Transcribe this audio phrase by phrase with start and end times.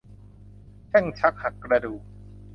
[0.89, 2.01] แช่งชักหักกระดูก